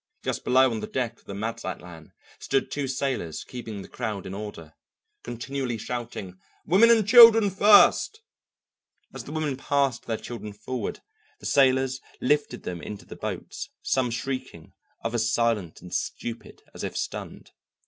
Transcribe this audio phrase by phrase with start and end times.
[0.23, 4.33] Just below on the deck of the Mazatlan stood two sailors keeping the crowd in
[4.33, 4.73] order,
[5.23, 8.21] continually shouting, "Women and children first!"
[9.13, 11.01] As the women passed their children forward,
[11.39, 16.97] the sailors lifted them into the boats, some shrieking, others silent and stupid as if
[16.97, 17.51] stunned.